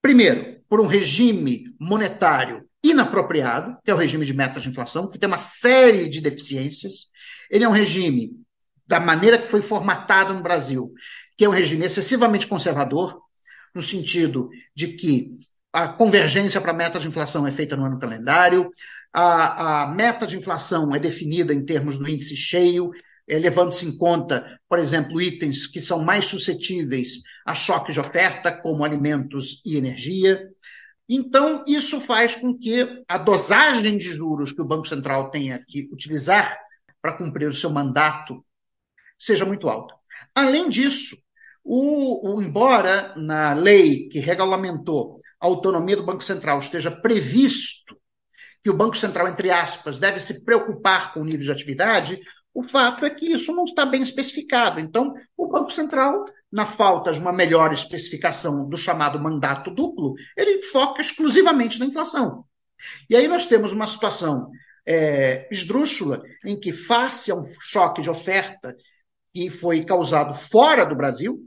Primeiro, 0.00 0.60
por 0.68 0.80
um 0.80 0.86
regime 0.86 1.74
monetário 1.80 2.68
inapropriado, 2.82 3.76
que 3.84 3.90
é 3.90 3.94
o 3.94 3.96
regime 3.96 4.24
de 4.24 4.34
metas 4.34 4.62
de 4.62 4.68
inflação, 4.68 5.10
que 5.10 5.18
tem 5.18 5.26
uma 5.26 5.38
série 5.38 6.08
de 6.08 6.20
deficiências. 6.20 7.08
Ele 7.50 7.64
é 7.64 7.68
um 7.68 7.72
regime, 7.72 8.32
da 8.86 9.00
maneira 9.00 9.38
que 9.38 9.48
foi 9.48 9.60
formatado 9.60 10.32
no 10.32 10.42
Brasil, 10.42 10.92
que 11.36 11.44
é 11.44 11.48
um 11.48 11.52
regime 11.52 11.84
excessivamente 11.84 12.46
conservador, 12.46 13.20
no 13.74 13.82
sentido 13.82 14.48
de 14.74 14.88
que 14.88 15.30
a 15.72 15.88
convergência 15.88 16.60
para 16.60 16.72
metas 16.72 17.02
de 17.02 17.08
inflação 17.08 17.46
é 17.46 17.50
feita 17.50 17.76
no 17.76 17.84
ano 17.84 17.98
calendário, 17.98 18.70
a, 19.12 19.82
a 19.82 19.86
meta 19.88 20.26
de 20.26 20.36
inflação 20.36 20.94
é 20.94 20.98
definida 20.98 21.52
em 21.54 21.64
termos 21.64 21.98
do 21.98 22.08
índice 22.08 22.36
cheio, 22.36 22.90
é, 23.28 23.38
levando-se 23.38 23.86
em 23.86 23.96
conta, 23.96 24.58
por 24.68 24.78
exemplo, 24.78 25.20
itens 25.20 25.66
que 25.66 25.80
são 25.80 26.02
mais 26.02 26.26
suscetíveis 26.26 27.22
a 27.46 27.54
choques 27.54 27.94
de 27.94 28.00
oferta, 28.00 28.52
como 28.52 28.84
alimentos 28.84 29.62
e 29.64 29.76
energia. 29.76 30.48
Então, 31.08 31.64
isso 31.66 32.00
faz 32.00 32.36
com 32.36 32.56
que 32.56 33.02
a 33.08 33.18
dosagem 33.18 33.98
de 33.98 34.12
juros 34.12 34.52
que 34.52 34.60
o 34.60 34.66
Banco 34.66 34.86
Central 34.86 35.30
tenha 35.30 35.62
que 35.66 35.88
utilizar 35.92 36.58
para 37.00 37.16
cumprir 37.16 37.48
o 37.48 37.54
seu 37.54 37.70
mandato 37.70 38.44
seja 39.18 39.44
muito 39.44 39.68
alta. 39.68 39.94
Além 40.34 40.68
disso, 40.68 41.16
o, 41.64 42.34
o, 42.36 42.42
embora 42.42 43.14
na 43.16 43.52
lei 43.52 44.08
que 44.08 44.18
regulamentou 44.18 45.20
a 45.40 45.46
autonomia 45.46 45.96
do 45.96 46.04
Banco 46.04 46.22
Central 46.22 46.58
esteja 46.58 46.90
previsto 46.90 47.96
que 48.62 48.70
o 48.70 48.74
Banco 48.74 48.96
Central, 48.96 49.28
entre 49.28 49.50
aspas, 49.50 49.98
deve 49.98 50.20
se 50.20 50.44
preocupar 50.44 51.12
com 51.12 51.20
o 51.20 51.24
nível 51.24 51.44
de 51.44 51.52
atividade, 51.52 52.20
o 52.52 52.62
fato 52.62 53.04
é 53.04 53.10
que 53.10 53.26
isso 53.26 53.54
não 53.54 53.64
está 53.64 53.86
bem 53.86 54.02
especificado. 54.02 54.80
Então, 54.80 55.14
o 55.36 55.46
Banco 55.46 55.70
Central, 55.70 56.24
na 56.50 56.66
falta 56.66 57.12
de 57.12 57.20
uma 57.20 57.32
melhor 57.32 57.72
especificação 57.72 58.68
do 58.68 58.76
chamado 58.76 59.20
mandato 59.20 59.70
duplo, 59.70 60.14
ele 60.36 60.62
foca 60.64 61.00
exclusivamente 61.00 61.78
na 61.78 61.86
inflação. 61.86 62.44
E 63.08 63.16
aí 63.16 63.28
nós 63.28 63.46
temos 63.46 63.72
uma 63.72 63.86
situação 63.86 64.50
é, 64.86 65.46
esdrúxula 65.52 66.22
em 66.44 66.58
que, 66.58 66.72
face 66.72 67.30
a 67.30 67.34
um 67.34 67.42
choque 67.60 68.02
de 68.02 68.10
oferta 68.10 68.74
que 69.32 69.50
foi 69.50 69.84
causado 69.84 70.34
fora 70.34 70.84
do 70.84 70.96
Brasil, 70.96 71.38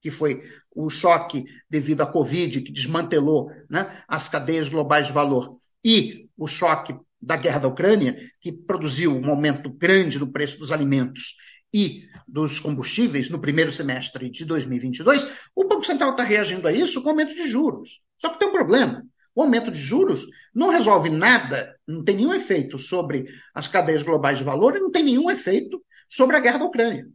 que 0.00 0.10
foi 0.10 0.42
o 0.74 0.90
choque 0.90 1.44
devido 1.70 2.02
à 2.02 2.06
Covid, 2.06 2.60
que 2.60 2.72
desmantelou 2.72 3.50
né, 3.70 4.02
as 4.08 4.28
cadeias 4.28 4.68
globais 4.68 5.06
de 5.06 5.12
valor, 5.12 5.58
e 5.84 6.28
o 6.42 6.48
choque 6.48 6.92
da 7.20 7.36
guerra 7.36 7.60
da 7.60 7.68
Ucrânia, 7.68 8.18
que 8.40 8.50
produziu 8.50 9.16
um 9.16 9.30
aumento 9.30 9.70
grande 9.70 10.18
no 10.18 10.32
preço 10.32 10.58
dos 10.58 10.72
alimentos 10.72 11.36
e 11.72 12.08
dos 12.26 12.58
combustíveis 12.58 13.30
no 13.30 13.40
primeiro 13.40 13.70
semestre 13.70 14.28
de 14.28 14.44
2022, 14.44 15.28
o 15.54 15.68
Banco 15.68 15.84
Central 15.84 16.10
está 16.10 16.24
reagindo 16.24 16.66
a 16.66 16.72
isso 16.72 17.00
com 17.00 17.10
aumento 17.10 17.32
de 17.32 17.48
juros. 17.48 18.00
Só 18.16 18.28
que 18.28 18.40
tem 18.40 18.48
um 18.48 18.52
problema. 18.52 19.04
O 19.36 19.42
aumento 19.42 19.70
de 19.70 19.78
juros 19.78 20.26
não 20.52 20.70
resolve 20.70 21.08
nada, 21.08 21.78
não 21.86 22.02
tem 22.02 22.16
nenhum 22.16 22.34
efeito 22.34 22.76
sobre 22.76 23.24
as 23.54 23.68
cadeias 23.68 24.02
globais 24.02 24.38
de 24.38 24.44
valor 24.44 24.76
e 24.76 24.80
não 24.80 24.90
tem 24.90 25.04
nenhum 25.04 25.30
efeito 25.30 25.80
sobre 26.08 26.36
a 26.36 26.40
guerra 26.40 26.58
da 26.58 26.64
Ucrânia. 26.64 27.06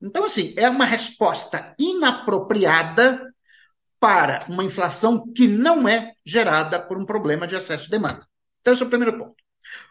Então, 0.00 0.24
assim, 0.24 0.52
é 0.58 0.68
uma 0.68 0.84
resposta 0.84 1.74
inapropriada 1.78 3.32
para 3.98 4.44
uma 4.50 4.62
inflação 4.62 5.32
que 5.32 5.48
não 5.48 5.88
é 5.88 6.12
gerada 6.24 6.78
por 6.78 6.98
um 6.98 7.06
problema 7.06 7.46
de 7.46 7.56
excesso 7.56 7.84
de 7.84 7.90
demanda. 7.90 8.24
Então, 8.64 8.72
esse 8.72 8.82
é 8.82 8.86
o 8.86 8.88
primeiro 8.88 9.18
ponto. 9.18 9.34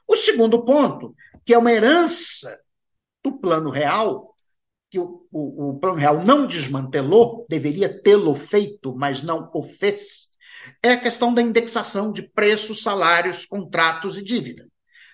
O 0.07 0.17
segundo 0.17 0.65
ponto, 0.65 1.15
que 1.45 1.53
é 1.53 1.57
uma 1.59 1.71
herança 1.71 2.59
do 3.23 3.39
plano 3.39 3.69
real, 3.69 4.33
que 4.89 4.97
o, 4.97 5.27
o, 5.31 5.69
o 5.69 5.79
plano 5.79 5.97
real 5.97 6.23
não 6.23 6.47
desmantelou, 6.47 7.45
deveria 7.47 8.01
tê-lo 8.01 8.33
feito, 8.33 8.95
mas 8.95 9.21
não 9.21 9.51
o 9.53 9.61
fez, 9.61 10.33
é 10.81 10.93
a 10.93 10.99
questão 10.99 11.31
da 11.31 11.41
indexação 11.41 12.11
de 12.11 12.23
preços, 12.23 12.81
salários, 12.81 13.45
contratos 13.45 14.17
e 14.17 14.23
dívida. 14.23 14.67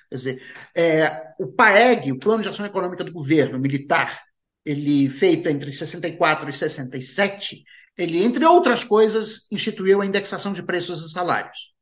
Quer 0.09 0.15
dizer, 0.15 0.43
é, 0.73 1.33
o 1.37 1.47
PAEG, 1.47 2.13
o 2.13 2.17
Plano 2.19 2.41
de 2.41 2.47
Ação 2.47 2.65
Econômica 2.65 3.03
do 3.03 3.11
Governo 3.11 3.59
Militar, 3.59 4.23
ele 4.65 5.09
feito 5.09 5.49
entre 5.49 5.73
64 5.73 6.49
e 6.49 6.53
67, 6.53 7.63
ele, 7.97 8.23
entre 8.23 8.45
outras 8.45 8.85
coisas, 8.85 9.47
instituiu 9.51 10.01
a 10.01 10.05
indexação 10.05 10.53
de 10.53 10.63
preços 10.63 11.03
e 11.03 11.11
salários. 11.11 11.73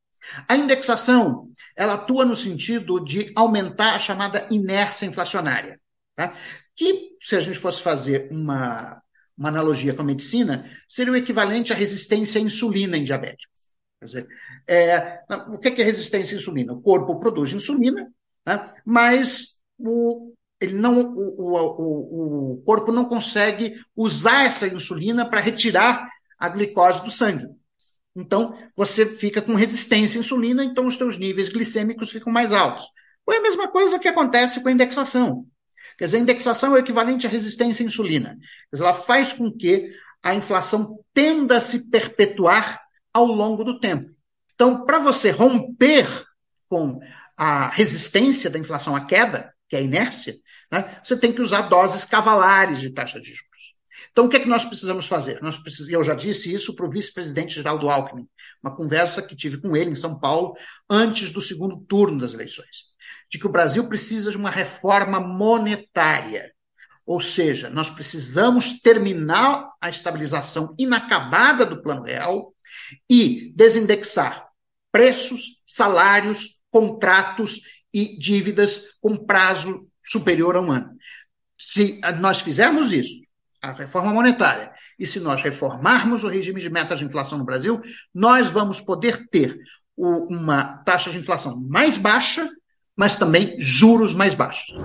A 0.48 0.58
indexação, 0.58 1.47
ela 1.78 1.94
atua 1.94 2.26
no 2.26 2.36
sentido 2.36 3.00
de 3.00 3.32
aumentar 3.36 3.94
a 3.94 4.00
chamada 4.00 4.48
inércia 4.50 5.06
inflacionária, 5.06 5.80
tá? 6.16 6.34
que, 6.76 7.16
se 7.22 7.36
a 7.36 7.40
gente 7.40 7.60
fosse 7.60 7.84
fazer 7.84 8.28
uma, 8.32 9.02
uma 9.38 9.50
analogia 9.50 9.94
com 9.94 10.02
a 10.02 10.06
medicina, 10.06 10.70
seria 10.90 11.14
o 11.14 11.16
equivalente 11.16 11.72
à 11.72 11.76
resistência 11.76 12.42
à 12.42 12.44
insulina 12.44 12.98
em 12.98 13.04
diabéticos. 13.04 13.68
Quer 14.00 14.06
dizer, 14.06 14.28
é, 14.68 15.20
o 15.50 15.60
que 15.60 15.70
é 15.70 15.86
resistência 15.86 16.36
à 16.36 16.40
insulina? 16.40 16.74
O 16.74 16.82
corpo 16.82 17.20
produz 17.20 17.54
insulina, 17.54 18.12
né? 18.46 18.74
mas 18.84 19.60
o, 19.78 20.34
ele 20.60 20.74
não, 20.74 21.14
o, 21.16 21.54
o, 21.54 22.54
o 22.54 22.62
corpo 22.64 22.92
não 22.92 23.06
consegue 23.06 23.76
usar 23.96 24.46
essa 24.46 24.68
insulina 24.68 25.30
para 25.30 25.42
retirar 25.42 26.10
a 26.40 26.50
glicose 26.50 27.04
do 27.04 27.12
sangue. 27.12 27.48
Então, 28.18 28.58
você 28.76 29.06
fica 29.06 29.44
com 29.44 29.54
resistência 29.54 30.18
à 30.18 30.22
insulina, 30.22 30.64
então 30.64 30.88
os 30.88 30.96
seus 30.96 31.20
níveis 31.20 31.50
glicêmicos 31.50 32.10
ficam 32.10 32.34
mais 32.34 32.52
altos. 32.52 32.88
Ou 33.24 33.34
é 33.34 33.38
a 33.38 33.42
mesma 33.42 33.68
coisa 33.68 34.00
que 34.00 34.08
acontece 34.08 34.60
com 34.60 34.70
a 34.70 34.72
indexação. 34.72 35.46
Quer 36.00 36.06
dizer, 36.06 36.18
a 36.18 36.22
indexação 36.22 36.72
é 36.72 36.78
o 36.78 36.80
equivalente 36.80 37.28
à 37.28 37.30
resistência 37.30 37.84
à 37.84 37.88
insulina. 37.88 38.36
Dizer, 38.74 38.84
ela 38.84 38.96
faz 38.96 39.34
com 39.34 39.52
que 39.52 39.92
a 40.24 40.34
inflação 40.34 41.00
tenda 41.14 41.58
a 41.58 41.62
se 41.62 41.92
perpetuar 41.92 42.82
ao 43.14 43.26
longo 43.26 43.64
do 43.64 43.80
tempo. 43.80 44.10
Então, 44.56 44.84
para 44.84 44.98
você 44.98 45.30
romper 45.30 46.08
com 46.68 47.00
a 47.38 47.70
resistência 47.70 48.50
da 48.50 48.58
inflação 48.58 48.96
à 48.96 49.06
queda, 49.06 49.54
que 49.70 49.76
é 49.76 49.80
a 49.80 49.84
inércia, 49.84 50.36
né, 50.72 51.00
você 51.04 51.16
tem 51.16 51.32
que 51.32 51.42
usar 51.42 51.64
doses 51.64 52.04
cavalares 52.04 52.80
de 52.80 52.90
taxa 52.90 53.22
de 53.22 53.28
juros. 53.28 53.47
Então, 54.18 54.26
o 54.26 54.30
que 54.30 54.38
é 54.38 54.40
que 54.40 54.50
nós 54.50 54.66
precisamos 54.66 55.06
fazer? 55.06 55.40
Nós 55.44 55.62
eu 55.90 56.04
já 56.04 56.16
disse 56.16 56.52
isso 56.52 56.76
para 56.76 56.88
o 56.88 56.90
vice-presidente 56.90 57.54
Geraldo 57.54 57.88
Alckmin, 57.88 58.28
uma 58.64 58.76
conversa 58.76 59.22
que 59.22 59.36
tive 59.36 59.62
com 59.62 59.78
ele 59.78 59.92
em 59.92 59.96
São 59.96 60.20
Paulo 60.20 60.56
antes 60.90 61.32
do 61.32 61.40
segundo 61.40 61.78
turno 61.82 62.20
das 62.20 62.34
eleições, 62.34 62.88
de 63.30 63.38
que 63.38 63.46
o 63.46 63.52
Brasil 63.52 63.88
precisa 63.88 64.32
de 64.32 64.38
uma 64.38 64.50
reforma 64.50 65.20
monetária. 65.20 66.52
Ou 67.06 67.22
seja, 67.22 67.70
nós 67.70 67.92
precisamos 67.92 68.80
terminar 68.80 69.70
a 69.80 69.88
estabilização 69.88 70.74
inacabada 70.80 71.64
do 71.64 71.84
Plano 71.84 72.02
Real 72.02 72.56
e 73.08 73.54
desindexar 73.56 74.48
preços, 74.92 75.62
salários, 75.64 76.60
contratos 76.72 77.62
e 77.94 78.18
dívidas 78.18 78.98
com 79.00 79.16
prazo 79.16 79.88
superior 80.04 80.56
a 80.56 80.62
um 80.62 80.72
ano. 80.72 80.98
Se 81.56 82.02
nós 82.20 82.42
fizermos 82.42 82.92
isso, 82.92 83.27
a 83.68 83.74
reforma 83.74 84.14
monetária, 84.14 84.72
e 84.98 85.06
se 85.06 85.20
nós 85.20 85.42
reformarmos 85.42 86.24
o 86.24 86.28
regime 86.28 86.62
de 86.62 86.70
metas 86.70 87.00
de 87.00 87.06
inflação 87.06 87.38
no 87.38 87.44
Brasil, 87.44 87.82
nós 88.14 88.50
vamos 88.50 88.80
poder 88.80 89.28
ter 89.30 89.58
uma 89.98 90.78
taxa 90.86 91.10
de 91.10 91.18
inflação 91.18 91.60
mais 91.68 91.98
baixa, 91.98 92.48
mas 92.96 93.18
também 93.18 93.56
juros 93.60 94.14
mais 94.14 94.34
baixos. 94.34 94.78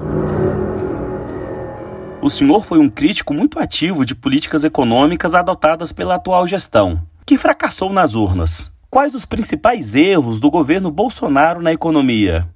O 2.21 2.31
senhor 2.31 2.65
foi 2.65 2.79
um 2.79 2.89
crítico 2.89 3.35
muito 3.35 3.59
ativo 3.59 4.05
de 4.05 4.15
políticas 4.15 4.65
econômicas 4.65 5.35
adotadas 5.35 5.93
pela 5.93 6.17
atual 6.17 6.47
gestão, 6.47 7.01
que 7.27 7.37
fracassou 7.37 7.93
nas 7.93 8.15
urnas. 8.15 8.73
Quais 8.89 9.15
os 9.15 9.25
principais 9.25 9.95
erros 9.95 10.39
do 10.39 10.51
governo 10.51 10.91
Bolsonaro 10.91 11.63
na 11.63 11.73
economia? 11.73 12.49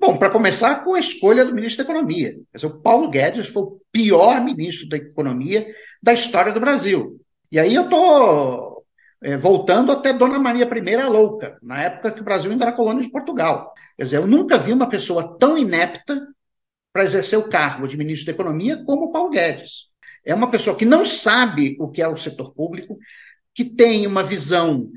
Bom, 0.00 0.16
para 0.16 0.30
começar 0.30 0.84
com 0.84 0.94
a 0.94 1.00
escolha 1.00 1.44
do 1.44 1.54
ministro 1.54 1.84
da 1.84 1.90
Economia. 1.90 2.38
o 2.62 2.70
Paulo 2.80 3.10
Guedes 3.10 3.48
foi 3.48 3.62
o 3.64 3.80
pior 3.90 4.40
ministro 4.44 4.88
da 4.88 4.96
Economia 4.96 5.66
da 6.00 6.12
história 6.12 6.52
do 6.52 6.60
Brasil. 6.60 7.20
E 7.50 7.58
aí 7.58 7.74
eu 7.74 7.84
estou 7.84 8.84
é, 9.20 9.36
voltando 9.36 9.90
até 9.90 10.12
Dona 10.12 10.38
Maria 10.38 10.68
I 10.72 10.94
a 10.94 11.08
Louca, 11.08 11.58
na 11.60 11.82
época 11.82 12.12
que 12.12 12.20
o 12.20 12.24
Brasil 12.24 12.50
ainda 12.50 12.64
era 12.64 12.76
colônia 12.76 13.02
de 13.02 13.10
Portugal. 13.10 13.74
Quer 13.96 14.04
dizer, 14.04 14.16
eu 14.18 14.26
nunca 14.26 14.56
vi 14.56 14.72
uma 14.72 14.88
pessoa 14.88 15.36
tão 15.36 15.58
inepta 15.58 16.16
para 16.92 17.02
exercer 17.02 17.38
o 17.38 17.48
cargo 17.48 17.88
de 17.88 17.96
ministro 17.96 18.26
da 18.26 18.32
Economia 18.32 18.82
como 18.84 19.06
o 19.06 19.12
Paulo 19.12 19.30
Guedes. 19.30 19.88
É 20.24 20.32
uma 20.32 20.50
pessoa 20.50 20.76
que 20.76 20.84
não 20.84 21.04
sabe 21.04 21.76
o 21.80 21.88
que 21.88 22.00
é 22.00 22.06
o 22.06 22.16
setor 22.16 22.52
público, 22.52 22.96
que 23.52 23.64
tem 23.64 24.06
uma 24.06 24.22
visão 24.22 24.90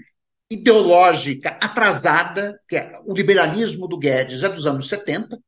ideológica 0.51 1.57
atrasada, 1.61 2.59
que 2.67 2.75
é 2.75 2.91
o 3.05 3.13
liberalismo 3.13 3.87
do 3.87 3.97
Guedes 3.97 4.43
é 4.43 4.49
dos 4.49 4.67
anos 4.67 4.89
70, 4.89 5.39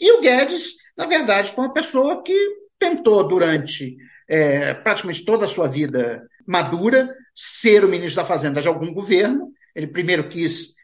e 0.00 0.12
o 0.12 0.20
Guedes, 0.20 0.74
na 0.96 1.06
verdade, 1.06 1.52
foi 1.52 1.64
uma 1.64 1.72
pessoa 1.72 2.22
que 2.24 2.36
tentou, 2.78 3.26
durante 3.26 3.96
é, 4.28 4.74
praticamente 4.74 5.24
toda 5.24 5.44
a 5.44 5.48
sua 5.48 5.68
vida 5.68 6.22
madura, 6.46 7.14
ser 7.34 7.84
o 7.84 7.88
ministro 7.88 8.22
da 8.22 8.28
Fazenda 8.28 8.60
de 8.60 8.68
algum 8.68 8.92
governo. 8.92 9.52
Ele 9.74 9.86
primeiro 9.86 10.28
quis 10.28 10.74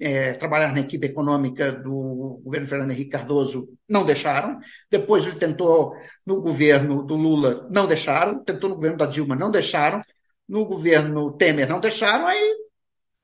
é, 0.00 0.34
trabalhar 0.34 0.72
na 0.72 0.80
equipe 0.80 1.06
econômica 1.06 1.72
do 1.72 2.40
governo 2.44 2.66
Fernando 2.66 2.90
Henrique 2.90 3.10
Cardoso, 3.10 3.68
não 3.88 4.04
deixaram. 4.04 4.58
Depois 4.90 5.26
ele 5.26 5.36
tentou 5.36 5.94
no 6.26 6.40
governo 6.40 7.02
do 7.02 7.14
Lula, 7.14 7.66
não 7.70 7.86
deixaram. 7.86 8.44
Tentou 8.44 8.70
no 8.70 8.76
governo 8.76 8.98
da 8.98 9.06
Dilma, 9.06 9.34
não 9.34 9.50
deixaram. 9.50 10.00
No 10.48 10.66
governo 10.66 11.32
Temer, 11.36 11.68
não 11.68 11.80
deixaram. 11.80 12.26
Aí 12.26 12.61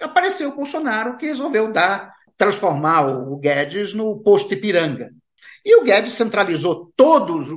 apareceu 0.01 0.51
o 0.51 0.57
Bolsonaro 0.57 1.17
que 1.17 1.27
resolveu 1.27 1.73
dar, 1.73 2.15
transformar 2.37 3.07
o 3.07 3.37
Guedes 3.37 3.95
no 3.95 4.23
posto 4.23 4.55
Ipiranga. 4.55 5.11
E 5.65 5.77
o 5.77 5.85
Guedes 5.85 6.15
centralizou 6.15 6.93
todos, 6.97 7.49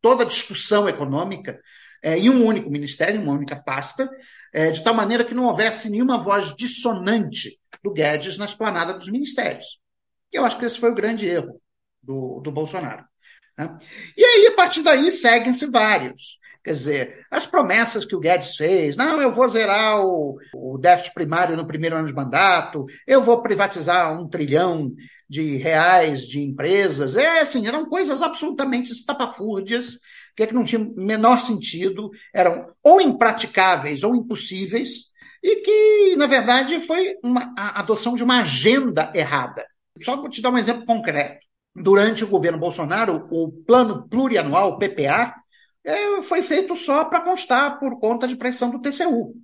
toda 0.00 0.24
a 0.24 0.26
discussão 0.26 0.88
econômica 0.88 1.60
é, 2.02 2.18
em 2.18 2.28
um 2.28 2.44
único 2.44 2.70
ministério, 2.70 3.20
uma 3.20 3.32
única 3.32 3.56
pasta, 3.56 4.08
é, 4.52 4.70
de 4.70 4.84
tal 4.84 4.94
maneira 4.94 5.24
que 5.24 5.34
não 5.34 5.46
houvesse 5.46 5.90
nenhuma 5.90 6.18
voz 6.18 6.54
dissonante 6.54 7.58
do 7.82 7.92
Guedes 7.92 8.38
na 8.38 8.44
esplanada 8.44 8.94
dos 8.94 9.10
ministérios. 9.10 9.80
Eu 10.32 10.44
acho 10.44 10.58
que 10.58 10.64
esse 10.64 10.78
foi 10.78 10.90
o 10.90 10.94
grande 10.94 11.26
erro 11.26 11.60
do, 12.02 12.40
do 12.40 12.52
Bolsonaro. 12.52 13.04
Né? 13.56 13.76
E 14.16 14.24
aí, 14.24 14.46
a 14.48 14.52
partir 14.52 14.82
daí, 14.82 15.10
seguem-se 15.10 15.70
vários. 15.70 16.38
Quer 16.64 16.72
dizer, 16.72 17.26
as 17.30 17.46
promessas 17.46 18.06
que 18.06 18.16
o 18.16 18.20
Guedes 18.20 18.56
fez, 18.56 18.96
não, 18.96 19.20
eu 19.20 19.30
vou 19.30 19.46
zerar 19.46 20.00
o, 20.00 20.38
o 20.54 20.78
déficit 20.78 21.12
primário 21.12 21.56
no 21.58 21.66
primeiro 21.66 21.94
ano 21.94 22.08
de 22.08 22.14
mandato, 22.14 22.86
eu 23.06 23.22
vou 23.22 23.42
privatizar 23.42 24.18
um 24.18 24.26
trilhão 24.26 24.90
de 25.28 25.58
reais 25.58 26.22
de 26.22 26.42
empresas, 26.42 27.16
é 27.16 27.40
assim, 27.40 27.66
eram 27.66 27.84
coisas 27.84 28.22
absolutamente 28.22 28.92
estapafúrdias, 28.92 29.98
que, 30.34 30.42
é 30.42 30.52
não 30.52 30.64
tinham 30.64 30.94
menor 30.96 31.38
sentido, 31.38 32.10
eram 32.32 32.66
ou 32.82 32.98
impraticáveis 32.98 34.02
ou 34.02 34.16
impossíveis, 34.16 35.12
e 35.42 35.56
que, 35.56 36.16
na 36.16 36.26
verdade, 36.26 36.80
foi 36.80 37.14
uma, 37.22 37.52
a 37.58 37.80
adoção 37.80 38.14
de 38.14 38.24
uma 38.24 38.40
agenda 38.40 39.12
errada. 39.14 39.62
Só 40.02 40.16
vou 40.16 40.30
te 40.30 40.40
dar 40.40 40.50
um 40.50 40.56
exemplo 40.56 40.86
concreto. 40.86 41.44
Durante 41.76 42.24
o 42.24 42.28
governo 42.28 42.58
Bolsonaro, 42.58 43.28
o 43.30 43.52
plano 43.52 44.08
plurianual, 44.08 44.70
o 44.70 44.78
PPA, 44.78 45.34
é, 45.84 46.22
foi 46.22 46.40
feito 46.40 46.74
só 46.74 47.04
para 47.04 47.20
constar 47.20 47.78
por 47.78 48.00
conta 48.00 48.26
de 48.26 48.36
pressão 48.36 48.70
do 48.70 48.80
TCU. 48.80 49.34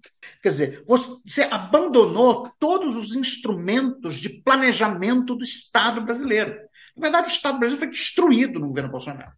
Quer 0.42 0.48
dizer, 0.48 0.84
você 0.86 1.42
abandonou 1.42 2.50
todos 2.58 2.96
os 2.96 3.14
instrumentos 3.14 4.16
de 4.16 4.40
planejamento 4.42 5.34
do 5.34 5.44
Estado 5.44 6.00
brasileiro. 6.00 6.54
Na 6.96 7.02
verdade, 7.02 7.28
o 7.28 7.32
Estado 7.32 7.58
brasileiro 7.58 7.84
foi 7.84 7.90
destruído 7.90 8.58
no 8.58 8.68
governo 8.68 8.90
Bolsonaro. 8.90 9.32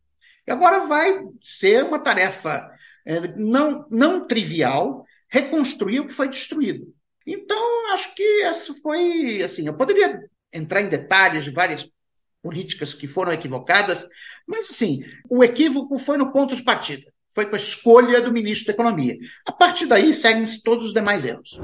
E 0.46 0.52
agora 0.52 0.86
vai 0.86 1.24
ser 1.40 1.84
uma 1.84 1.98
tarefa 1.98 2.70
é, 3.04 3.36
não, 3.36 3.84
não 3.90 4.26
trivial 4.26 5.04
reconstruir 5.28 6.00
o 6.00 6.06
que 6.06 6.14
foi 6.14 6.28
destruído. 6.28 6.94
Então, 7.26 7.92
acho 7.94 8.14
que 8.14 8.42
essa 8.42 8.74
foi, 8.74 9.42
assim, 9.42 9.66
eu 9.66 9.74
poderia 9.74 10.20
entrar 10.52 10.82
em 10.82 10.88
detalhes 10.88 11.44
de 11.44 11.50
várias 11.50 11.90
políticas 12.42 12.92
que 12.92 13.06
foram 13.06 13.32
equivocadas, 13.32 14.06
mas 14.46 14.68
assim, 14.68 15.02
o 15.30 15.44
equívoco 15.44 15.98
foi 15.98 16.18
no 16.18 16.32
ponto 16.32 16.56
de 16.56 16.62
partida, 16.62 17.04
foi 17.34 17.46
com 17.46 17.54
a 17.54 17.58
escolha 17.58 18.20
do 18.20 18.32
ministro 18.32 18.66
da 18.66 18.72
Economia. 18.72 19.16
A 19.46 19.52
partir 19.52 19.86
daí 19.86 20.12
seguem-se 20.12 20.62
todos 20.62 20.86
os 20.86 20.92
demais 20.92 21.24
erros. 21.24 21.60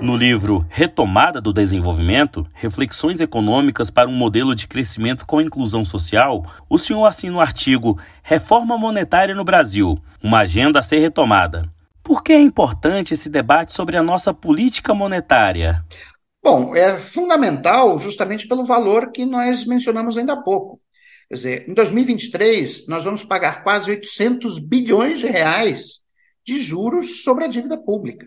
No 0.00 0.16
livro 0.16 0.64
Retomada 0.70 1.42
do 1.42 1.52
Desenvolvimento, 1.52 2.46
Reflexões 2.54 3.20
Econômicas 3.20 3.90
para 3.90 4.08
um 4.08 4.14
Modelo 4.14 4.54
de 4.54 4.66
Crescimento 4.66 5.26
com 5.26 5.42
Inclusão 5.42 5.84
Social, 5.84 6.46
o 6.70 6.78
senhor 6.78 7.04
assina 7.04 7.36
o 7.36 7.40
artigo 7.40 8.00
Reforma 8.22 8.78
Monetária 8.78 9.34
no 9.34 9.44
Brasil, 9.44 9.98
uma 10.22 10.38
agenda 10.38 10.78
a 10.78 10.82
ser 10.82 11.00
retomada. 11.00 11.70
Por 12.02 12.22
que 12.22 12.32
é 12.32 12.40
importante 12.40 13.12
esse 13.12 13.28
debate 13.28 13.74
sobre 13.74 13.94
a 13.94 14.02
nossa 14.02 14.32
política 14.32 14.94
monetária? 14.94 15.84
Bom, 16.42 16.74
é 16.74 16.98
fundamental 16.98 17.98
justamente 17.98 18.48
pelo 18.48 18.64
valor 18.64 19.12
que 19.12 19.26
nós 19.26 19.64
mencionamos 19.66 20.16
ainda 20.16 20.32
há 20.32 20.42
pouco. 20.42 20.80
Quer 21.28 21.34
dizer, 21.34 21.68
em 21.68 21.74
2023, 21.74 22.88
nós 22.88 23.04
vamos 23.04 23.22
pagar 23.22 23.62
quase 23.62 23.90
800 23.90 24.58
bilhões 24.58 25.20
de 25.20 25.26
reais 25.26 26.00
de 26.44 26.58
juros 26.58 27.22
sobre 27.22 27.44
a 27.44 27.48
dívida 27.48 27.76
pública. 27.76 28.26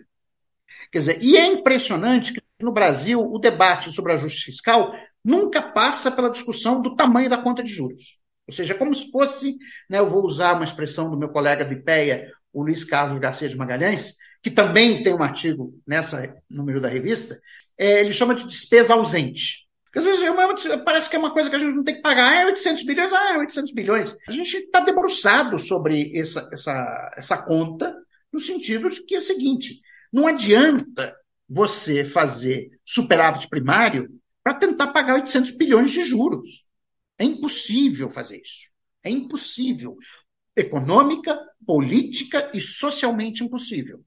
Quer 0.92 0.98
dizer, 0.98 1.18
e 1.20 1.36
é 1.36 1.46
impressionante 1.46 2.32
que 2.32 2.40
no 2.60 2.72
Brasil 2.72 3.20
o 3.20 3.38
debate 3.38 3.92
sobre 3.92 4.12
ajuste 4.12 4.44
fiscal 4.44 4.94
nunca 5.24 5.60
passa 5.60 6.10
pela 6.10 6.30
discussão 6.30 6.80
do 6.80 6.94
tamanho 6.94 7.28
da 7.28 7.38
conta 7.38 7.62
de 7.62 7.70
juros. 7.70 8.20
Ou 8.46 8.54
seja, 8.54 8.74
como 8.74 8.94
se 8.94 9.10
fosse, 9.10 9.56
né, 9.88 9.98
eu 9.98 10.06
vou 10.06 10.24
usar 10.24 10.54
uma 10.54 10.64
expressão 10.64 11.10
do 11.10 11.18
meu 11.18 11.30
colega 11.30 11.64
de 11.64 11.74
IPEA, 11.74 12.30
o 12.52 12.62
Luiz 12.62 12.84
Carlos 12.84 13.18
Garcia 13.18 13.48
de 13.48 13.56
Magalhães, 13.56 14.14
que 14.42 14.50
também 14.50 15.02
tem 15.02 15.14
um 15.14 15.22
artigo 15.22 15.74
nessa 15.86 16.34
número 16.50 16.80
da 16.80 16.88
revista, 16.88 17.34
é, 17.78 18.00
ele 18.00 18.12
chama 18.12 18.34
de 18.34 18.46
despesa 18.46 18.94
ausente. 18.94 19.64
Às 19.94 20.04
vezes 20.04 20.24
parece 20.84 21.08
que 21.08 21.14
é 21.14 21.18
uma 21.18 21.32
coisa 21.32 21.48
que 21.48 21.54
a 21.54 21.58
gente 21.58 21.76
não 21.76 21.84
tem 21.84 21.94
que 21.94 22.02
pagar. 22.02 22.32
Ah, 22.32 22.40
é 22.42 22.46
800 22.46 22.84
bilhões, 22.84 23.12
ah, 23.12 23.34
é 23.34 23.38
800 23.38 23.72
bilhões. 23.72 24.16
A 24.28 24.32
gente 24.32 24.56
está 24.56 24.80
debruçado 24.80 25.58
sobre 25.58 26.18
essa, 26.18 26.48
essa, 26.52 27.10
essa 27.16 27.38
conta, 27.44 27.94
no 28.32 28.40
sentido 28.40 28.90
de 28.90 29.04
que 29.04 29.14
é 29.14 29.18
o 29.18 29.22
seguinte: 29.22 29.80
não 30.12 30.26
adianta 30.26 31.14
você 31.48 32.04
fazer 32.04 32.70
superávit 32.84 33.48
primário 33.48 34.08
para 34.42 34.54
tentar 34.54 34.88
pagar 34.88 35.14
800 35.14 35.52
bilhões 35.52 35.90
de 35.90 36.02
juros. 36.04 36.66
É 37.18 37.24
impossível 37.24 38.10
fazer 38.10 38.40
isso. 38.40 38.70
É 39.02 39.10
impossível. 39.10 39.96
Econômica, 40.56 41.38
política 41.64 42.50
e 42.52 42.60
socialmente 42.60 43.44
impossível. 43.44 44.04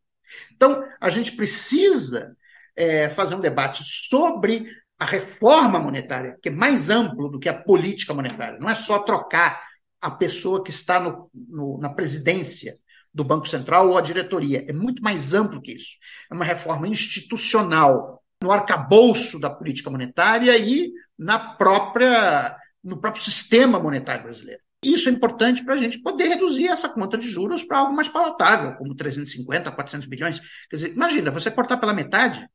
Então, 0.53 0.83
a 0.99 1.09
gente 1.09 1.33
precisa 1.33 2.35
é, 2.77 3.09
fazer 3.09 3.35
um 3.35 3.41
debate 3.41 3.83
sobre 3.83 4.67
a 4.99 5.05
reforma 5.05 5.79
monetária, 5.79 6.37
que 6.41 6.49
é 6.49 6.51
mais 6.51 6.89
amplo 6.89 7.29
do 7.29 7.39
que 7.39 7.49
a 7.49 7.61
política 7.61 8.13
monetária. 8.13 8.59
Não 8.59 8.69
é 8.69 8.75
só 8.75 8.99
trocar 8.99 9.61
a 10.01 10.11
pessoa 10.11 10.63
que 10.63 10.69
está 10.69 10.99
no, 10.99 11.29
no, 11.33 11.77
na 11.79 11.89
presidência 11.89 12.77
do 13.13 13.23
Banco 13.23 13.47
Central 13.47 13.89
ou 13.89 13.97
a 13.97 14.01
diretoria. 14.01 14.63
É 14.67 14.73
muito 14.73 15.01
mais 15.01 15.33
amplo 15.33 15.61
que 15.61 15.73
isso. 15.73 15.97
É 16.31 16.35
uma 16.35 16.45
reforma 16.45 16.87
institucional 16.87 18.23
no 18.41 18.51
arcabouço 18.51 19.39
da 19.39 19.49
política 19.49 19.89
monetária 19.89 20.55
e 20.57 20.91
na 21.17 21.39
própria, 21.39 22.55
no 22.83 22.97
próprio 22.97 23.23
sistema 23.23 23.79
monetário 23.79 24.23
brasileiro. 24.23 24.61
Isso 24.83 25.09
é 25.09 25.11
importante 25.11 25.63
para 25.65 25.73
a 25.73 25.77
gente 25.77 25.99
poder 26.01 26.27
reduzir 26.27 26.67
essa 26.67 26.87
conta 26.87 27.17
de 27.17 27.27
juros 27.27 27.63
para 27.63 27.79
algo 27.79 27.95
mais 27.95 28.07
palatável, 28.07 28.75
como 28.75 28.95
350, 28.95 29.71
400 29.71 30.07
bilhões. 30.07 30.39
Quer 30.69 30.75
dizer, 30.75 30.93
imagina, 30.93 31.31
você 31.31 31.49
cortar 31.49 31.77
pela 31.77 31.93
metade, 31.93 32.47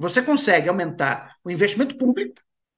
você 0.00 0.22
consegue 0.22 0.68
aumentar 0.68 1.36
o 1.44 1.50
investimento 1.50 1.96
público 1.96 2.34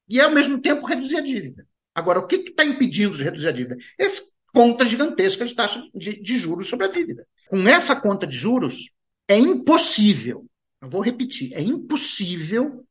e, 0.09 0.21
ao 0.21 0.31
mesmo 0.31 0.61
tempo, 0.61 0.87
reduzir 0.87 1.17
a 1.17 1.21
dívida. 1.21 1.67
Agora, 1.95 2.19
o 2.19 2.27
que 2.27 2.37
está 2.37 2.65
impedindo 2.65 3.17
de 3.17 3.23
reduzir 3.23 3.49
a 3.49 3.53
dívida? 3.53 3.77
Essa 3.99 4.23
conta 4.53 4.85
gigantesca 4.85 5.45
de 5.45 5.55
taxa 5.55 5.83
de, 5.95 6.21
de 6.21 6.39
juros 6.39 6.69
sobre 6.69 6.87
a 6.87 6.91
dívida. 6.91 7.27
Com 7.49 7.69
essa 7.69 7.95
conta 7.95 8.27
de 8.27 8.37
juros, 8.37 8.91
é 9.29 9.37
impossível, 9.39 10.45
eu 10.81 10.91
vou 10.91 11.01
repetir, 11.01 11.53
é 11.55 11.61
impossível 11.61 12.85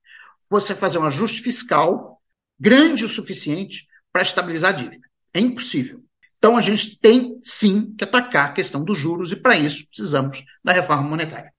você 0.50 0.74
fazer 0.74 0.98
um 0.98 1.06
ajuste 1.06 1.42
fiscal 1.42 2.22
grande 2.60 3.04
o 3.04 3.10
suficiente 3.10 3.86
para 4.14 4.22
estabilizar 4.22 4.70
a 4.70 4.78
dívida. 4.78 5.08
É 5.34 5.40
impossível. 5.40 6.02
Então, 6.38 6.58
a 6.58 6.62
gente 6.62 6.98
tem 7.00 7.40
sim 7.44 7.94
que 7.98 8.04
atacar 8.04 8.50
a 8.50 8.54
questão 8.54 8.84
dos 8.84 8.98
juros 8.98 9.32
e, 9.32 9.36
para 9.36 9.58
isso, 9.58 9.88
precisamos 9.88 10.44
da 10.64 10.74
reforma 10.74 11.04
monetária. 11.04 11.54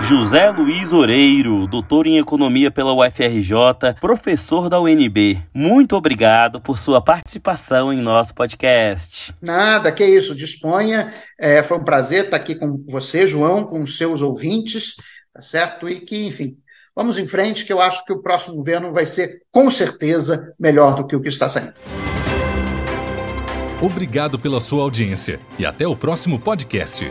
José 0.00 0.50
Luiz 0.50 0.92
Oreiro, 0.92 1.66
doutor 1.66 2.06
em 2.06 2.18
economia 2.18 2.70
pela 2.70 2.92
UFRJ, 2.92 3.94
professor 4.00 4.68
da 4.68 4.80
UNB. 4.80 5.42
Muito 5.54 5.96
obrigado 5.96 6.60
por 6.60 6.78
sua 6.78 7.00
participação 7.00 7.92
em 7.92 8.00
nosso 8.00 8.34
podcast. 8.34 9.34
Nada, 9.40 9.90
que 9.90 10.04
isso, 10.04 10.34
disponha. 10.34 11.12
É, 11.38 11.62
foi 11.62 11.78
um 11.78 11.84
prazer 11.84 12.24
estar 12.24 12.36
aqui 12.36 12.54
com 12.54 12.84
você, 12.88 13.26
João, 13.26 13.64
com 13.64 13.82
os 13.82 13.96
seus 13.96 14.20
ouvintes, 14.20 14.96
tá 15.32 15.40
certo? 15.40 15.88
E 15.88 16.00
que, 16.00 16.26
enfim, 16.26 16.56
vamos 16.94 17.16
em 17.16 17.26
frente, 17.26 17.64
que 17.64 17.72
eu 17.72 17.80
acho 17.80 18.04
que 18.04 18.12
o 18.12 18.20
próximo 18.20 18.56
governo 18.56 18.92
vai 18.92 19.06
ser, 19.06 19.42
com 19.50 19.70
certeza, 19.70 20.52
melhor 20.58 20.96
do 20.96 21.06
que 21.06 21.16
o 21.16 21.20
que 21.20 21.28
está 21.28 21.48
saindo. 21.48 21.74
Obrigado 23.80 24.38
pela 24.38 24.60
sua 24.60 24.82
audiência 24.82 25.40
e 25.58 25.64
até 25.64 25.86
o 25.86 25.96
próximo 25.96 26.38
podcast. 26.38 27.10